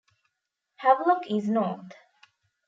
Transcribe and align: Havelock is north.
Havelock 0.77 1.29
is 1.29 1.47
north. 1.47 1.93